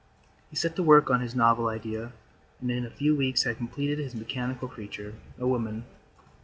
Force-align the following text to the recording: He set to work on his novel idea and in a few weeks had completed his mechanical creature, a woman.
He 0.49 0.55
set 0.55 0.75
to 0.77 0.81
work 0.81 1.11
on 1.11 1.21
his 1.21 1.35
novel 1.35 1.67
idea 1.67 2.11
and 2.59 2.71
in 2.71 2.87
a 2.87 2.89
few 2.89 3.15
weeks 3.15 3.43
had 3.43 3.57
completed 3.57 3.99
his 3.99 4.15
mechanical 4.15 4.67
creature, 4.67 5.13
a 5.37 5.45
woman. 5.47 5.85